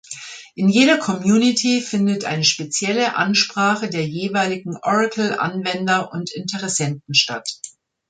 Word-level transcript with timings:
In 0.55 0.67
jeder 0.67 0.97
Community 0.97 1.79
findet 1.79 2.25
eine 2.25 2.43
spezielle 2.43 3.17
Ansprache 3.17 3.87
der 3.87 4.03
jeweiligen 4.03 4.75
Oracle-Anwender 4.81 6.11
und 6.11 6.33
Interessenten 6.33 7.13
statt. 7.13 7.47